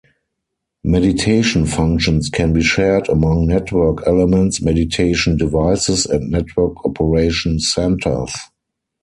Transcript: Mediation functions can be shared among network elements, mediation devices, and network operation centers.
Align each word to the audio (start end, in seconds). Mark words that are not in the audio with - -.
Mediation 0.83 1.67
functions 1.67 2.27
can 2.29 2.53
be 2.53 2.63
shared 2.63 3.07
among 3.07 3.45
network 3.45 4.01
elements, 4.07 4.59
mediation 4.59 5.37
devices, 5.37 6.07
and 6.07 6.31
network 6.31 6.83
operation 6.87 7.59
centers. 7.59 8.33